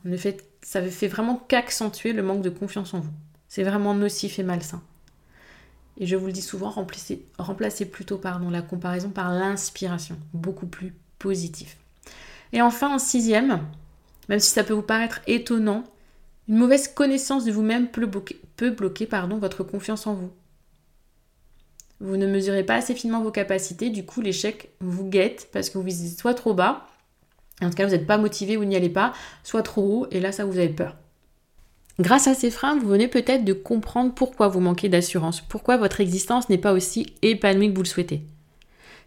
ça 0.62 0.82
fait 0.82 1.08
vraiment 1.08 1.36
qu'accentuer 1.36 2.14
le 2.14 2.24
manque 2.24 2.42
de 2.42 2.50
confiance 2.50 2.94
en 2.94 3.02
vous. 3.02 3.12
C'est 3.50 3.64
vraiment 3.64 3.94
nocif 3.94 4.40
et 4.40 4.44
malsain. 4.44 4.82
Et 5.98 6.06
je 6.06 6.16
vous 6.16 6.28
le 6.28 6.32
dis 6.32 6.42
souvent, 6.42 6.70
remplacez, 6.70 7.26
remplacez 7.38 7.86
plutôt 7.86 8.18
pardon, 8.18 8.50
la 8.50 8.62
comparaison 8.62 9.10
par 9.10 9.32
l'inspiration, 9.32 10.18
beaucoup 10.34 10.68
plus 10.68 10.94
positif. 11.18 11.78
Et 12.54 12.62
enfin, 12.62 12.94
en 12.94 13.00
sixième, 13.00 13.66
même 14.30 14.40
si 14.40 14.52
ça 14.52 14.64
peut 14.64 14.74
vous 14.74 14.82
paraître 14.82 15.22
étonnant, 15.28 15.84
une 16.48 16.56
mauvaise 16.56 16.88
connaissance 16.88 17.46
de 17.46 17.51
vous-même 17.51 17.89
peut 17.89 18.70
bloquer, 18.70 19.06
pardon, 19.06 19.38
votre 19.38 19.63
confiance 19.63 20.08
en 20.08 20.13
vous. 20.13 20.32
Vous 22.00 22.16
ne 22.16 22.27
mesurez 22.27 22.63
pas 22.63 22.75
assez 22.75 22.94
finement 22.94 23.24
vos 23.24 23.32
capacités, 23.32 23.89
du 23.89 24.06
coup 24.06 24.22
l'échec 24.22 24.70
vous 24.80 25.10
guette 25.10 25.50
parce 25.51 25.70
que 25.70 25.77
vous 25.77 25.84
visez 25.84 26.16
soit 26.16 26.36
trop 26.36 26.54
bas, 26.54 26.88
en 27.62 27.70
tout 27.70 27.75
cas 27.75 27.86
vous 27.86 27.92
n'êtes 27.92 28.06
pas 28.06 28.20
motivé, 28.20 28.56
vous 28.56 28.66
n'y 28.66 28.75
allez 28.75 28.89
pas, 28.89 29.13
soit 29.44 29.63
trop 29.63 29.82
haut, 29.82 30.08
et 30.12 30.20
là 30.20 30.32
ça 30.32 30.46
vous 30.46 30.60
avez 30.60 30.70
peur. 30.70 30.96
Grâce 32.00 32.27
à 32.27 32.36
ces 32.36 32.51
freins, 32.51 32.77
vous 32.77 32.88
venez 32.88 33.08
peut-être 33.08 33.44
de 33.44 33.54
comprendre 33.54 34.13
pourquoi 34.13 34.48
vous 34.48 34.60
manquez 34.60 34.89
d'assurance, 34.89 35.42
pourquoi 35.42 35.77
votre 35.77 36.00
existence 36.00 36.48
n'est 36.50 36.60
pas 36.60 36.74
aussi 36.74 37.08
épanouie 37.24 37.72
que 37.72 37.75
vous 37.75 37.84
le 37.84 37.88
souhaitez. 37.88 38.22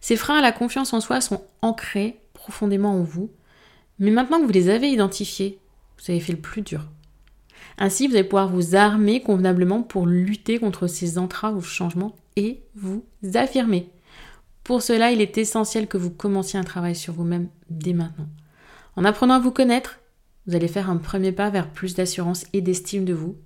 Ces 0.01 0.17
freins 0.17 0.39
à 0.39 0.43
la 0.43 0.51
confiance 0.51 0.93
en 0.93 1.01
soi 1.01 1.21
sont 1.21 1.45
ancrés 1.63 2.19
profondément 2.35 2.95
en 2.95 3.03
vous, 3.03 3.31
mais 4.01 4.11
maintenant 4.11 4.41
que 4.41 4.47
vous 4.47 4.53
les 4.53 4.69
avez 4.69 4.89
identifiés, 4.89 5.61
vous 5.99 6.11
avez 6.11 6.19
fait 6.19 6.33
le 6.33 6.41
plus 6.41 6.63
dur. 6.63 6.89
Ainsi, 7.79 8.09
vous 8.09 8.15
allez 8.15 8.25
pouvoir 8.25 8.49
vous 8.49 8.77
armer 8.77 9.23
convenablement 9.23 9.83
pour 9.83 10.07
lutter 10.07 10.59
contre 10.59 10.87
ces 10.87 11.19
entraves 11.19 11.57
ou 11.57 11.63
changements 11.63 12.15
et 12.37 12.63
vous 12.75 13.05
affirmer. 13.35 13.91
Pour 14.65 14.83
cela, 14.83 15.11
il 15.11 15.21
est 15.21 15.39
essentiel 15.39 15.89
que 15.89 15.97
vous 15.97 16.11
commenciez 16.11 16.59
un 16.59 16.65
travail 16.65 16.95
sur 16.95 17.15
vous-même 17.15 17.49
dès 17.71 17.93
maintenant. 17.93 18.29
En 18.97 19.05
apprenant 19.05 19.35
à 19.35 19.41
vous 19.41 19.51
connaître, 19.51 20.01
vous 20.47 20.55
allez 20.55 20.69
faire 20.69 20.91
un 20.91 20.97
premier 20.97 21.33
pas 21.33 21.51
vers 21.51 21.71
plus 21.71 21.95
d'assurance 21.95 22.45
et 22.53 22.61
d'estime 22.61 23.05
de 23.05 23.15
vous, 23.15 23.37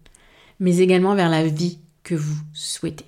mais 0.61 0.79
également 0.79 1.15
vers 1.15 1.29
la 1.29 1.47
vie 1.47 1.79
que 2.03 2.15
vous 2.15 2.37
souhaitez. 2.53 3.07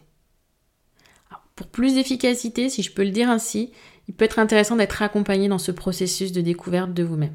pour 1.54 1.68
plus 1.68 1.94
d'efficacité, 1.94 2.68
si 2.68 2.82
je 2.82 2.92
peux 2.92 3.04
le 3.04 3.10
dire 3.10 3.30
ainsi, 3.30 3.72
il 4.08 4.14
peut 4.14 4.26
être 4.26 4.38
intéressant 4.38 4.76
d'être 4.76 5.00
accompagné 5.00 5.48
dans 5.48 5.58
ce 5.58 5.72
processus 5.72 6.32
de 6.32 6.42
découverte 6.42 6.92
de 6.92 7.02
vous-même. 7.02 7.34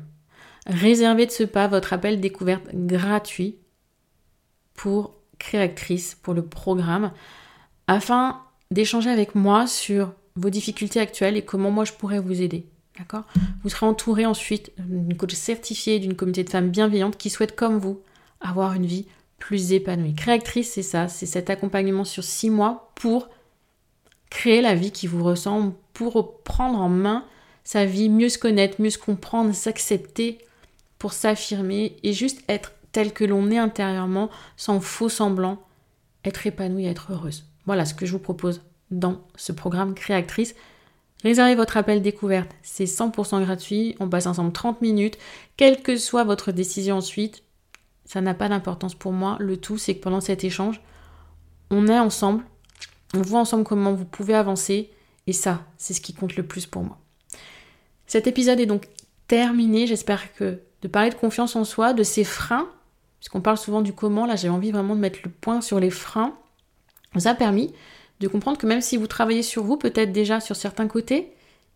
Réservez 0.68 1.26
de 1.26 1.32
ce 1.32 1.44
pas 1.44 1.68
votre 1.68 1.94
appel 1.94 2.22
découverte 2.22 2.68
gratuit 2.74 3.58
pour 4.82 5.14
créatrice, 5.38 6.16
pour 6.16 6.34
le 6.34 6.44
programme, 6.44 7.12
afin 7.86 8.42
d'échanger 8.72 9.12
avec 9.12 9.36
moi 9.36 9.68
sur 9.68 10.12
vos 10.36 10.50
difficultés 10.50 11.00
actuelles 11.00 11.38
et 11.38 11.46
comment 11.46 11.70
moi 11.70 11.86
je 11.86 11.94
pourrais 11.94 12.18
vous 12.18 12.42
aider. 12.42 12.66
D'accord? 12.98 13.26
Vous 13.62 13.70
serez 13.70 13.86
entouré 13.86 14.26
ensuite 14.26 14.72
d'une 14.80 15.16
coach 15.16 15.36
certifiée, 15.36 16.00
d'une 16.00 16.16
communauté 16.16 16.44
de 16.44 16.50
femmes 16.50 16.72
bienveillantes 16.72 17.18
qui 17.18 17.30
souhaitent, 17.30 17.56
comme 17.56 17.78
vous, 17.78 18.02
avoir 18.40 18.74
une 18.74 18.88
vie 18.88 19.06
plus 19.38 19.72
épanouie. 19.72 20.16
Créatrice, 20.16 20.72
c'est 20.72 20.82
ça, 20.82 21.08
c'est 21.08 21.28
cet 21.28 21.52
accompagnement 21.52 22.04
sur 22.04 22.24
six 22.24 22.50
mois 22.50 22.92
pour 22.96 23.30
créer 24.32 24.62
la 24.62 24.74
vie 24.74 24.92
qui 24.92 25.06
vous 25.06 25.24
ressemble, 25.24 25.74
pour 25.94 26.42
prendre 26.42 26.80
en 26.80 26.90
main 26.90 27.24
sa 27.64 27.86
vie, 27.86 28.10
mieux 28.10 28.30
se 28.30 28.40
connaître, 28.40 28.82
mieux 28.82 28.90
se 28.90 28.98
comprendre, 28.98 29.54
s'accepter, 29.54 30.40
pour 30.98 31.14
s'affirmer 31.14 31.98
et 32.02 32.14
juste 32.14 32.42
être 32.50 32.72
tel 32.92 33.14
que 33.14 33.24
l'on 33.24 33.50
est 33.52 33.58
intérieurement, 33.58 34.30
sans 34.58 34.80
faux 34.80 35.10
semblant, 35.10 35.62
être 36.26 36.46
épanouie, 36.46 36.86
être 36.86 37.12
heureuse. 37.12 37.46
Voilà 37.66 37.86
ce 37.86 37.94
que 37.94 38.06
je 38.06 38.12
vous 38.12 38.20
propose 38.20 38.62
dans 38.90 39.22
ce 39.36 39.52
programme 39.52 39.94
Créatrice. 39.94 40.56
Réservez 41.24 41.56
votre 41.56 41.78
appel 41.78 42.02
découverte, 42.02 42.52
c'est 42.64 42.86
100% 42.86 43.44
gratuit, 43.44 43.96
on 44.00 44.10
passe 44.10 44.26
ensemble 44.26 44.52
30 44.52 44.82
minutes, 44.82 45.18
quelle 45.56 45.82
que 45.82 45.96
soit 45.96 46.24
votre 46.24 46.52
décision 46.52 46.98
ensuite, 46.98 47.44
ça 48.06 48.22
n'a 48.22 48.34
pas 48.34 48.50
d'importance 48.50 48.96
pour 48.96 49.12
moi. 49.12 49.38
Le 49.40 49.58
tout, 49.58 49.78
c'est 49.78 49.96
que 49.96 50.02
pendant 50.02 50.20
cet 50.20 50.44
échange, 50.44 50.82
on 51.70 51.88
est 51.88 52.00
ensemble, 52.00 52.44
on 53.14 53.22
voit 53.22 53.40
ensemble 53.40 53.64
comment 53.64 53.94
vous 53.94 54.06
pouvez 54.06 54.34
avancer, 54.34 54.90
et 55.28 55.34
ça, 55.34 55.64
c'est 55.78 55.94
ce 55.94 56.02
qui 56.02 56.16
compte 56.16 56.36
le 56.36 56.44
plus 56.44 56.66
pour 56.66 56.84
moi. 56.84 56.98
Cet 58.08 58.26
épisode 58.26 58.60
est 58.60 58.66
donc 58.66 58.88
terminé, 59.28 59.86
j'espère 59.86 60.34
que 60.34 60.60
de 60.82 60.88
parler 60.88 61.12
de 61.12 61.16
confiance 61.16 61.56
en 61.56 61.64
soi, 61.64 61.94
de 61.94 62.04
ses 62.04 62.24
freins, 62.24 62.68
puisqu'on 63.22 63.40
parle 63.40 63.58
souvent 63.58 63.82
du 63.82 63.94
comment, 63.94 64.26
là 64.26 64.36
j'ai 64.36 64.50
envie 64.50 64.72
vraiment 64.72 64.96
de 64.96 65.00
mettre 65.00 65.20
le 65.24 65.30
point 65.30 65.62
sur 65.62 65.80
les 65.80 65.92
freins, 65.92 66.34
vous 67.14 67.28
a 67.28 67.36
permis 67.36 67.72
de 68.20 68.28
comprendre 68.28 68.58
que 68.58 68.66
même 68.66 68.82
si 68.82 68.98
vous 68.98 69.06
travaillez 69.06 69.44
sur 69.44 69.64
vous, 69.64 69.78
peut-être 69.78 70.12
déjà 70.12 70.40
sur 70.40 70.56
certains 70.56 70.88
côtés, 70.88 71.32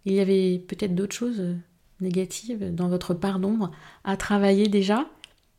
il 0.05 0.13
y 0.13 0.19
avait 0.19 0.59
peut-être 0.59 0.95
d'autres 0.95 1.15
choses 1.15 1.39
euh, 1.39 1.55
négatives 2.01 2.73
dans 2.73 2.87
votre 2.87 3.13
part 3.13 3.39
d'ombre 3.39 3.71
à 4.03 4.17
travailler 4.17 4.67
déjà, 4.67 5.05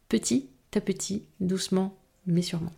petit 0.09 0.49
à 0.75 0.81
petit, 0.81 1.23
doucement, 1.41 1.97
mais 2.27 2.43
sûrement. 2.43 2.73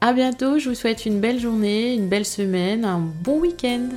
A 0.00 0.14
bientôt, 0.14 0.58
je 0.58 0.70
vous 0.70 0.74
souhaite 0.74 1.04
une 1.04 1.20
belle 1.20 1.38
journée, 1.38 1.92
une 1.92 2.08
belle 2.08 2.24
semaine, 2.24 2.86
un 2.86 3.00
bon 3.00 3.40
week-end. 3.40 3.90